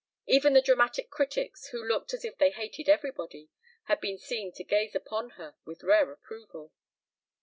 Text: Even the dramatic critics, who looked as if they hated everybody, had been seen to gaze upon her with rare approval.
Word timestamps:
Even 0.25 0.53
the 0.53 0.63
dramatic 0.63 1.11
critics, 1.11 1.67
who 1.67 1.87
looked 1.87 2.11
as 2.11 2.25
if 2.25 2.35
they 2.39 2.49
hated 2.49 2.89
everybody, 2.89 3.51
had 3.83 4.01
been 4.01 4.17
seen 4.17 4.51
to 4.53 4.63
gaze 4.63 4.95
upon 4.95 5.29
her 5.37 5.53
with 5.63 5.83
rare 5.83 6.11
approval. 6.11 6.73